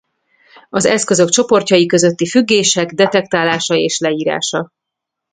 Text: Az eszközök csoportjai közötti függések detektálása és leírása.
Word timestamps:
Az 0.69 0.85
eszközök 0.85 1.29
csoportjai 1.29 1.85
közötti 1.85 2.27
függések 2.27 2.93
detektálása 2.93 3.75
és 3.75 3.99
leírása. 3.99 4.71